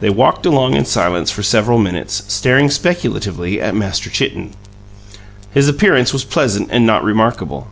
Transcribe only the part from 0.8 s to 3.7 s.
silence for several minutes, staring speculatively